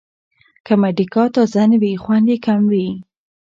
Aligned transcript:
که 0.65 0.73
مډیګا 0.81 1.23
تازه 1.35 1.63
نه 1.71 1.77
وي، 1.81 1.93
خوند 2.03 2.27
یې 2.31 2.37
کم 2.45 2.61
وي. 2.71 2.87